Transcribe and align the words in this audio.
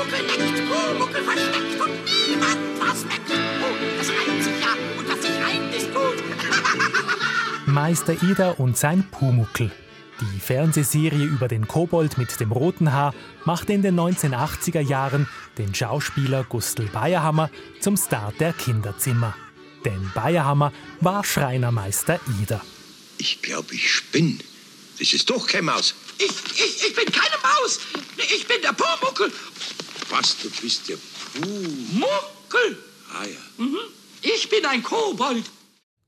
Pumuckl 0.00 0.22
leckt, 0.22 0.62
Pumuckl 0.66 1.22
versteckt 1.22 1.80
und 1.80 1.90
niemand 2.28 2.58
was 2.80 3.04
merkt. 3.04 3.30
Oh, 3.30 3.76
das 3.98 4.08
reimt 4.08 4.42
sich 4.42 4.60
ja 4.60 4.72
und 4.98 5.08
was 5.08 5.20
sich 5.20 5.42
reimt 5.42 5.74
ist 5.74 5.94
gut. 5.94 7.66
Meister 7.66 8.22
Ida 8.22 8.52
und 8.52 8.78
sein 8.78 9.06
Pumuckl. 9.10 9.70
Die 10.20 10.40
Fernsehserie 10.40 11.24
über 11.24 11.48
den 11.48 11.68
Kobold 11.68 12.16
mit 12.16 12.40
dem 12.40 12.50
roten 12.50 12.92
Haar 12.92 13.14
machte 13.44 13.74
in 13.74 13.82
den 13.82 13.98
1980er 13.98 14.80
Jahren 14.80 15.28
den 15.58 15.74
Schauspieler 15.74 16.44
Gustl 16.44 16.86
Bayerhammer 16.86 17.50
zum 17.80 17.98
Star 17.98 18.32
der 18.40 18.54
Kinderzimmer. 18.54 19.34
Denn 19.84 20.10
Bayerhammer 20.14 20.72
war 21.00 21.24
Schreinermeister 21.24 22.20
Ida. 22.40 22.62
Ich 23.18 23.42
glaube, 23.42 23.74
ich 23.74 23.92
spinn. 23.92 24.40
Das 24.98 25.12
ist 25.12 25.28
doch 25.28 25.46
keine 25.46 25.64
Maus. 25.64 25.94
Ich, 26.18 26.30
ich, 26.54 26.86
ich 26.86 26.94
bin 26.94 27.06
keine 27.06 27.36
Maus. 27.42 27.80
Ich 28.16 28.46
bin 28.46 28.62
der 28.62 28.72
Pumuckl. 28.72 29.30
Was, 30.10 30.36
du 30.42 30.50
bist 30.60 30.88
der 30.88 30.96
Muckel. 31.92 32.78
Ah 33.14 33.24
ja. 33.24 33.64
Mhm. 33.64 33.78
Ich 34.22 34.48
bin 34.50 34.66
ein 34.66 34.82
Kobold. 34.82 35.50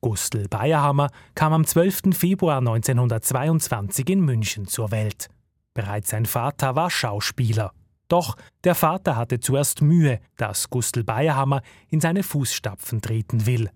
Gustl 0.00 0.48
Bayerhammer 0.48 1.10
kam 1.36 1.52
am 1.52 1.64
12. 1.64 2.12
Februar 2.12 2.58
1922 2.58 4.10
in 4.10 4.20
München 4.20 4.66
zur 4.66 4.90
Welt. 4.90 5.28
Bereits 5.74 6.10
sein 6.10 6.26
Vater 6.26 6.74
war 6.74 6.90
Schauspieler. 6.90 7.72
Doch 8.08 8.36
der 8.64 8.74
Vater 8.74 9.16
hatte 9.16 9.38
zuerst 9.38 9.80
Mühe, 9.80 10.20
dass 10.36 10.68
Gustl 10.68 11.04
Bayerhammer 11.04 11.62
in 11.88 12.00
seine 12.00 12.24
Fußstapfen 12.24 13.00
treten 13.00 13.46
will. 13.46 13.70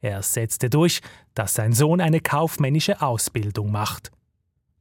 Er 0.00 0.22
setzte 0.22 0.68
durch, 0.68 1.00
dass 1.34 1.54
sein 1.54 1.72
Sohn 1.72 2.00
eine 2.00 2.20
kaufmännische 2.20 3.00
Ausbildung 3.00 3.70
macht. 3.70 4.10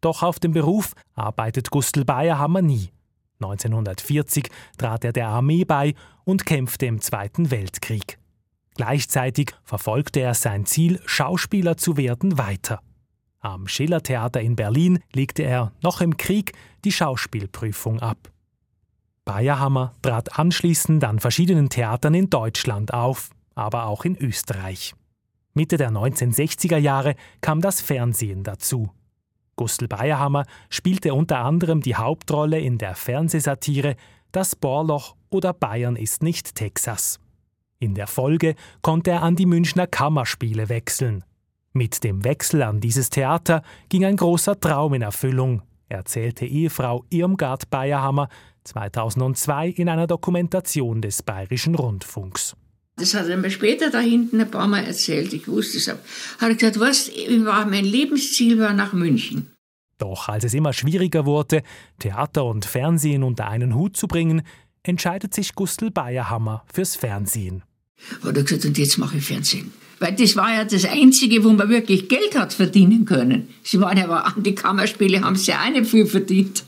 Doch 0.01 0.23
auf 0.23 0.39
dem 0.39 0.53
Beruf 0.53 0.93
arbeitet 1.13 1.69
Gustl 1.69 2.05
Bayerhammer 2.05 2.63
nie. 2.63 2.89
1940 3.41 4.49
trat 4.77 5.05
er 5.05 5.13
der 5.13 5.29
Armee 5.29 5.63
bei 5.63 5.93
und 6.25 6.45
kämpfte 6.45 6.85
im 6.85 7.01
Zweiten 7.01 7.51
Weltkrieg. 7.51 8.19
Gleichzeitig 8.75 9.53
verfolgte 9.63 10.19
er 10.19 10.33
sein 10.33 10.65
Ziel, 10.65 11.01
Schauspieler 11.05 11.77
zu 11.77 11.97
werden, 11.97 12.37
weiter. 12.37 12.81
Am 13.39 13.67
Schillertheater 13.67 14.41
in 14.41 14.55
Berlin 14.55 14.99
legte 15.13 15.43
er 15.43 15.71
noch 15.81 16.01
im 16.01 16.17
Krieg 16.17 16.53
die 16.83 16.91
Schauspielprüfung 16.91 18.01
ab. 18.01 18.31
Bayerhammer 19.23 19.93
trat 20.01 20.37
anschließend 20.37 21.03
an 21.03 21.19
verschiedenen 21.19 21.69
Theatern 21.69 22.13
in 22.13 22.29
Deutschland 22.29 22.93
auf, 22.93 23.29
aber 23.55 23.85
auch 23.85 24.03
in 24.03 24.17
Österreich. 24.17 24.93
Mitte 25.53 25.77
der 25.77 25.91
1960er 25.91 26.77
Jahre 26.77 27.15
kam 27.41 27.61
das 27.61 27.81
Fernsehen 27.81 28.43
dazu. 28.43 28.89
Gustl 29.59 29.89
Bayerhammer 29.89 30.45
spielte 30.69 31.13
unter 31.13 31.39
anderem 31.39 31.81
die 31.81 31.97
Hauptrolle 31.97 32.61
in 32.61 32.77
der 32.77 32.95
Fernsehsatire 32.95 33.97
Das 34.31 34.55
Bohrloch 34.55 35.17
oder 35.29 35.51
Bayern 35.51 35.97
ist 35.97 36.23
nicht 36.23 36.55
Texas. 36.55 37.19
In 37.77 37.93
der 37.93 38.07
Folge 38.07 38.55
konnte 38.81 39.11
er 39.11 39.21
an 39.21 39.35
die 39.35 39.45
Münchner 39.45 39.85
Kammerspiele 39.85 40.69
wechseln. 40.69 41.25
Mit 41.73 42.05
dem 42.05 42.23
Wechsel 42.23 42.63
an 42.63 42.79
dieses 42.79 43.09
Theater 43.09 43.61
ging 43.89 44.05
ein 44.05 44.15
großer 44.15 44.57
Traum 44.57 44.93
in 44.93 45.01
Erfüllung, 45.01 45.61
erzählte 45.89 46.45
Ehefrau 46.45 47.03
Irmgard 47.09 47.69
Bayerhammer 47.69 48.29
2002 48.63 49.67
in 49.71 49.89
einer 49.89 50.07
Dokumentation 50.07 51.01
des 51.01 51.21
Bayerischen 51.21 51.75
Rundfunks. 51.75 52.55
Das 52.99 53.13
hat 53.13 53.27
er 53.27 53.37
mir 53.37 53.49
später 53.49 53.89
da 53.89 53.99
hinten 53.99 54.41
ein 54.41 54.51
paar 54.51 54.67
Mal 54.67 54.83
erzählt. 54.83 55.31
Ich 55.33 55.47
wusste 55.47 55.77
es. 55.77 55.87
Hat 55.87 55.97
er 56.41 56.55
gesagt, 56.55 56.79
was 56.79 57.11
mein 57.69 57.85
Lebensziel 57.85 58.59
war 58.59 58.73
nach 58.73 58.91
München. 58.93 59.53
Doch 59.97 60.27
als 60.29 60.43
es 60.43 60.53
immer 60.53 60.73
schwieriger 60.73 61.25
wurde, 61.25 61.63
Theater 61.99 62.45
und 62.45 62.65
Fernsehen 62.65 63.23
unter 63.23 63.47
einen 63.47 63.75
Hut 63.75 63.97
zu 63.97 64.07
bringen, 64.07 64.43
entscheidet 64.83 65.33
sich 65.33 65.55
Gustl 65.55 65.91
Bayerhammer 65.91 66.63
fürs 66.73 66.95
Fernsehen. 66.95 67.63
Hat 68.23 68.35
er 68.35 68.43
gesagt, 68.43 68.65
und 68.65 68.77
jetzt 68.77 68.97
mache 68.97 69.17
ich 69.17 69.25
Fernsehen. 69.25 69.73
Weil 69.99 70.15
das 70.15 70.37
war 70.37 70.53
ja 70.53 70.63
das 70.63 70.85
Einzige, 70.85 71.43
wo 71.43 71.49
man 71.49 71.67
wirklich 71.67 72.07
Geld 72.07 72.37
hat 72.37 72.53
verdienen 72.53 73.03
können. 73.03 73.49
Sie 73.63 73.79
waren 73.81 73.97
ja 73.97 74.05
aber 74.05 74.25
an 74.25 74.43
die 74.43 74.55
Kammerspiele, 74.55 75.21
haben 75.21 75.35
sie 75.35 75.51
ja 75.51 75.61
auch 75.65 75.69
nicht 75.69 75.87
viel 75.87 76.05
verdient. 76.05 76.63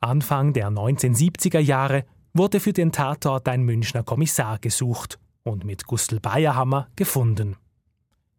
Anfang 0.00 0.54
der 0.54 0.70
1970er 0.70 1.58
Jahre 1.58 2.04
wurde 2.32 2.60
für 2.60 2.72
den 2.72 2.90
Tatort 2.90 3.46
ein 3.48 3.62
Münchner 3.62 4.02
Kommissar 4.02 4.58
gesucht 4.58 5.18
und 5.44 5.64
mit 5.64 5.86
Gustl 5.86 6.20
Bayerhammer 6.20 6.88
gefunden. 6.96 7.56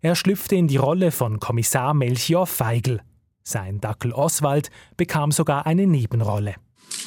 Er 0.02 0.16
schlüpfte 0.16 0.56
in 0.56 0.68
die 0.68 0.78
Rolle 0.78 1.12
von 1.12 1.40
Kommissar 1.40 1.94
Melchior 1.94 2.46
Feigl. 2.46 3.02
Sein 3.44 3.80
Dackel 3.82 4.12
Oswald 4.14 4.70
bekam 4.98 5.32
sogar 5.32 5.66
eine 5.66 5.88
Nebenrolle. 5.88 6.56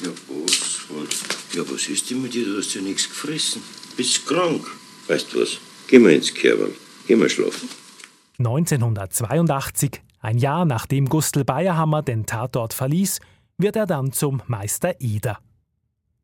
Ja, 0.03 0.09
Oswald. 0.43 1.15
Ja, 1.53 1.61
was 1.71 1.87
ist 1.87 2.09
denn 2.09 2.21
mit 2.21 2.33
dir? 2.33 2.45
Du 2.45 2.57
hast 2.57 2.73
ja 2.73 2.81
nichts 2.81 3.07
gefressen. 3.07 3.61
Bist 3.95 4.25
krank. 4.27 4.65
Weißt 5.07 5.33
du 5.33 5.41
was? 5.41 5.57
Geh 5.87 5.99
mal 5.99 6.11
ins 6.11 6.33
Kerberl. 6.33 6.73
Geh 7.07 7.15
mal 7.15 7.29
schlafen. 7.29 7.69
1982, 8.39 10.01
ein 10.19 10.37
Jahr 10.37 10.65
nachdem 10.65 11.07
Gustl 11.07 11.43
Bayerhammer 11.43 12.03
den 12.03 12.25
Tatort 12.25 12.73
verließ, 12.73 13.19
wird 13.57 13.75
er 13.75 13.87
dann 13.87 14.11
zum 14.11 14.43
Meister 14.45 14.99
Ida. 15.01 15.39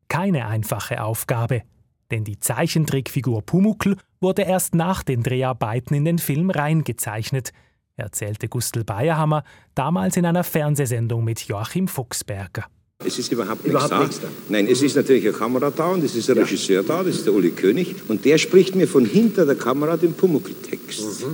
Keine 0.08 0.46
einfache 0.46 1.02
Aufgabe, 1.02 1.62
denn 2.10 2.24
die 2.24 2.38
Zeichentrickfigur 2.38 3.42
Pumuckl 3.42 3.96
wurde 4.20 4.42
erst 4.42 4.74
nach 4.74 5.02
den 5.02 5.22
Dreharbeiten 5.22 5.94
in 5.94 6.04
den 6.04 6.18
Film 6.18 6.50
reingezeichnet, 6.50 7.52
erzählte 7.96 8.48
Gustl 8.48 8.84
Bayerhammer 8.84 9.44
damals 9.74 10.16
in 10.16 10.26
einer 10.26 10.44
Fernsehsendung 10.44 11.24
mit 11.24 11.40
Joachim 11.40 11.88
Fuchsberger. 11.88 12.66
Es 13.04 13.18
ist 13.18 13.32
überhaupt, 13.32 13.64
Überhaupt 13.64 13.90
nichts, 13.92 14.06
nichts 14.06 14.20
da. 14.20 14.26
da. 14.28 14.32
Nein, 14.48 14.66
es 14.68 14.80
ist 14.80 14.96
natürlich 14.96 15.24
eine 15.24 15.32
Kamera 15.36 15.70
da 15.70 15.88
und 15.88 16.04
es 16.04 16.14
ist 16.14 16.30
ein 16.30 16.38
Regisseur 16.38 16.82
da, 16.82 17.02
das 17.02 17.16
ist 17.16 17.26
der 17.26 17.34
Uli 17.34 17.50
König. 17.50 17.96
Und 18.08 18.24
der 18.24 18.38
spricht 18.38 18.74
mir 18.74 18.88
von 18.88 19.04
hinter 19.04 19.44
der 19.44 19.56
Kamera 19.56 19.96
den 19.96 20.14
Pumuckl-Text. 20.14 21.24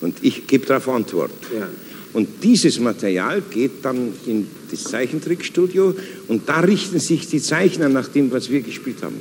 Und 0.00 0.24
ich 0.24 0.46
gebe 0.46 0.66
darauf 0.66 0.88
Antwort. 0.88 1.30
Ja. 1.56 1.68
Und 2.12 2.28
dieses 2.42 2.78
Material 2.78 3.40
geht 3.40 3.84
dann 3.84 4.12
in 4.26 4.46
das 4.70 4.84
Zeichentrickstudio 4.84 5.94
und 6.28 6.48
da 6.48 6.60
richten 6.60 6.98
sich 6.98 7.26
die 7.28 7.40
Zeichner 7.40 7.88
nach 7.88 8.08
dem, 8.08 8.30
was 8.30 8.50
wir 8.50 8.60
gespielt 8.60 9.02
haben. 9.02 9.16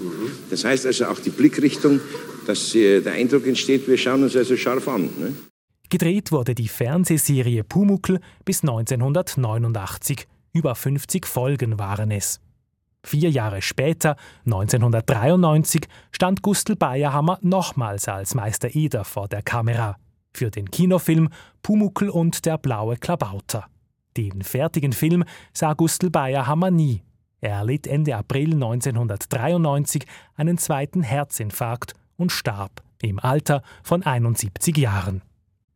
Das 0.50 0.66
heißt 0.66 0.86
also 0.86 1.06
auch 1.06 1.20
die 1.20 1.30
Blickrichtung, 1.30 2.02
dass 2.48 2.76
äh, 2.76 3.02
der 3.02 3.14
Eindruck 3.14 3.48
entsteht, 3.48 3.88
wir 3.88 3.98
schauen 3.98 4.24
uns 4.24 4.36
also 4.36 4.58
scharf 4.58 4.88
an. 4.88 5.04
Ne? 5.04 5.34
Gedreht 5.90 6.32
wurde 6.32 6.56
die 6.56 6.68
Fernsehserie 6.68 7.64
Pumuckl 7.64 8.20
bis 8.46 8.62
1989. 8.62 10.28
Über 10.54 10.76
50 10.76 11.26
Folgen 11.26 11.80
waren 11.80 12.12
es. 12.12 12.40
Vier 13.04 13.30
Jahre 13.30 13.62
später, 13.62 14.16
1993, 14.46 15.88
stand 16.12 16.42
Gustl 16.42 16.76
Bayerhammer 16.76 17.40
nochmals 17.42 18.08
als 18.08 18.36
Meister 18.36 18.76
Eder 18.76 19.06
vor 19.06 19.28
der 19.28 19.42
Kamera. 19.42 19.98
Für 20.34 20.50
den 20.50 20.70
Kinofilm 20.72 21.30
Pumuckl 21.62 22.10
und 22.10 22.46
der 22.46 22.58
blaue 22.58 22.98
Klabauter. 22.98 23.66
Den 24.18 24.42
fertigen 24.42 24.94
Film 24.94 25.24
sah 25.54 25.74
Gustl 25.74 26.10
Bayerhammer 26.10 26.72
nie. 26.72 27.02
Er 27.40 27.52
erlitt 27.52 27.88
Ende 27.88 28.16
April 28.16 28.54
1993 28.54 30.06
einen 30.36 30.58
zweiten 30.58 31.02
Herzinfarkt 31.02 31.94
und 32.18 32.32
starb 32.32 32.84
im 33.02 33.20
Alter 33.20 33.64
von 33.84 34.04
71 34.04 34.78
Jahren. 34.78 35.24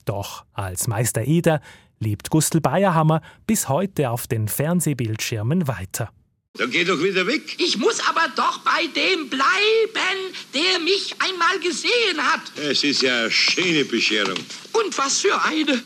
Doch 0.06 0.46
als 0.54 0.88
Meister 0.88 1.26
Eder 1.26 1.62
lebt 2.00 2.30
Gustl 2.30 2.62
Bayerhammer 2.62 3.22
bis 3.48 3.68
heute 3.70 4.12
auf 4.12 4.28
den 4.28 4.48
Fernsehbildschirmen 4.48 5.68
weiter. 5.68 6.10
Dann 6.58 6.72
geh 6.72 6.86
doch 6.86 7.02
wieder 7.04 7.28
weg. 7.28 7.56
Ich 7.58 7.78
muss 7.78 8.00
aber 8.08 8.32
doch 8.36 8.60
bei 8.60 8.88
dem 8.88 9.28
bleiben, 9.28 10.18
der 10.54 10.80
mich 10.80 11.14
einmal 11.20 11.60
gesehen 11.60 12.18
hat. 12.18 12.42
Es 12.56 12.84
ist 12.84 13.02
ja 13.02 13.24
eine 13.24 13.32
schöne 13.32 13.84
Bescherung. 13.84 14.38
Und 14.72 14.98
was 14.98 15.20
für 15.20 15.42
eine. 15.44 15.84